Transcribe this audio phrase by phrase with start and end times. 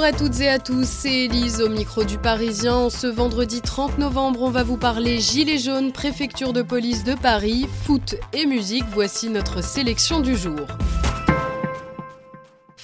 [0.00, 2.88] Bonjour à toutes et à tous, c'est Elise au micro du Parisien.
[2.88, 7.68] Ce vendredi 30 novembre, on va vous parler Gilets jaunes, préfecture de police de Paris,
[7.84, 8.86] foot et musique.
[8.94, 10.66] Voici notre sélection du jour.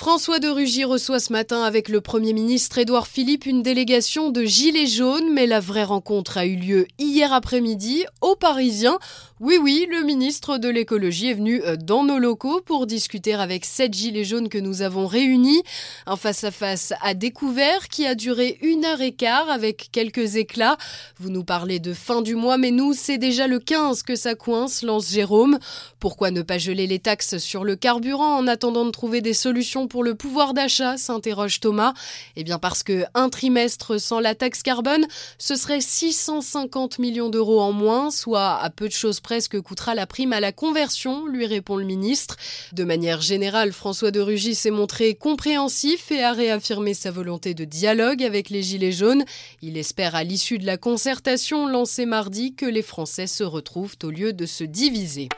[0.00, 4.44] François de Rugy reçoit ce matin avec le Premier ministre Édouard Philippe une délégation de
[4.44, 8.98] Gilets jaunes, mais la vraie rencontre a eu lieu hier après-midi au Parisien.
[9.40, 13.66] Oui, oui, le ministre de l'écologie est venu euh, dans nos locaux pour discuter avec
[13.66, 15.62] sept Gilets jaunes que nous avons réunis.
[16.06, 20.78] Un face-à-face à découvert qui a duré une heure et quart avec quelques éclats.
[21.18, 24.34] Vous nous parlez de fin du mois, mais nous, c'est déjà le 15 que ça
[24.34, 25.58] coince, lance Jérôme.
[26.00, 29.88] Pourquoi ne pas geler les taxes sur le carburant en attendant de trouver des solutions
[29.90, 31.92] pour le pouvoir d'achat s'interroge Thomas.
[32.36, 37.60] Eh bien parce que un trimestre sans la taxe carbone, ce serait 650 millions d'euros
[37.60, 40.52] en moins, soit à peu de choses près ce que coûtera la prime à la
[40.52, 42.36] conversion, lui répond le ministre.
[42.72, 47.64] De manière générale, François de Rugy s'est montré compréhensif et a réaffirmé sa volonté de
[47.64, 49.24] dialogue avec les Gilets jaunes.
[49.60, 54.10] Il espère à l'issue de la concertation lancée mardi que les Français se retrouvent au
[54.10, 55.28] lieu de se diviser.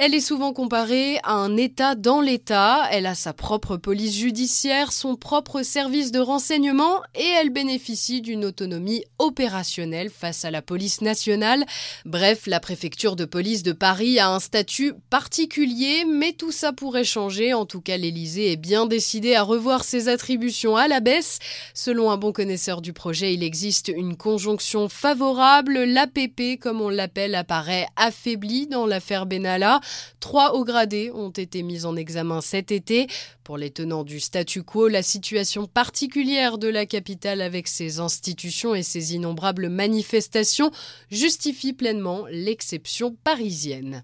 [0.00, 2.86] Elle est souvent comparée à un État dans l'État.
[2.92, 8.44] Elle a sa propre police judiciaire, son propre service de renseignement et elle bénéficie d'une
[8.44, 11.66] autonomie opérationnelle face à la police nationale.
[12.04, 17.02] Bref, la préfecture de police de Paris a un statut particulier, mais tout ça pourrait
[17.02, 17.52] changer.
[17.52, 21.40] En tout cas, l'Élysée est bien décidé à revoir ses attributions à la baisse.
[21.74, 25.76] Selon un bon connaisseur du projet, il existe une conjonction favorable.
[25.76, 29.80] L'APP, comme on l'appelle, apparaît affaiblie dans l'affaire Benalla.
[30.20, 33.06] Trois hauts gradés ont été mis en examen cet été.
[33.44, 38.74] Pour les tenants du statu quo, la situation particulière de la capitale avec ses institutions
[38.74, 40.70] et ses innombrables manifestations
[41.10, 44.02] justifie pleinement l'exception parisienne.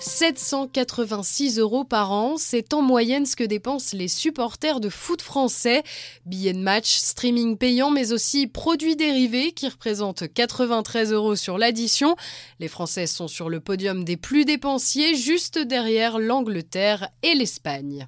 [0.00, 5.82] 786 euros par an, c'est en moyenne ce que dépensent les supporters de foot français.
[6.26, 12.16] Billets de match, streaming payant, mais aussi produits dérivés qui représentent 93 euros sur l'addition.
[12.58, 18.06] Les Français sont sur le podium des plus dépensiers, juste derrière l'Angleterre et l'Espagne.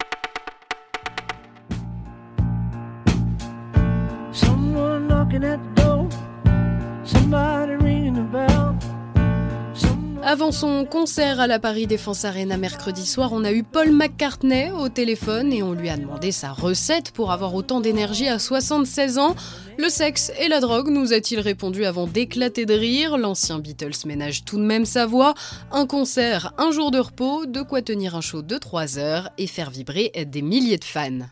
[10.33, 14.71] Avant son concert à la Paris Défense Arena mercredi soir, on a eu Paul McCartney
[14.71, 19.19] au téléphone et on lui a demandé sa recette pour avoir autant d'énergie à 76
[19.19, 19.37] ans.
[19.77, 23.19] Le sexe et la drogue, nous a-t-il répondu avant d'éclater de rire?
[23.19, 25.35] L'ancien Beatles ménage tout de même sa voix.
[25.71, 29.47] Un concert, un jour de repos, de quoi tenir un show de 3 heures et
[29.47, 31.29] faire vibrer des milliers de fans.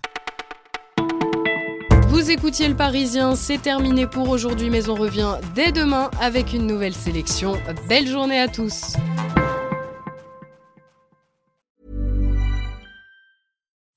[2.10, 6.66] Vous écoutiez le Parisien, c'est terminé pour aujourd'hui, mais on revient dès demain avec une
[6.66, 7.56] nouvelle sélection.
[7.88, 8.96] Belle journée à tous.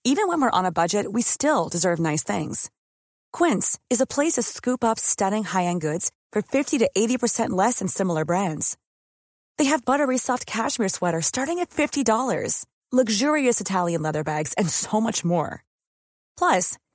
[0.05, 2.69] Even when we're on a budget, we still deserve nice things.
[3.31, 7.79] Quince is a place to scoop up stunning high-end goods for 50 to 80% less
[7.79, 8.77] than similar brands.
[9.57, 15.01] They have buttery soft cashmere sweaters starting at $50, luxurious Italian leather bags, and so
[15.01, 15.63] much more.
[16.37, 16.77] Plus,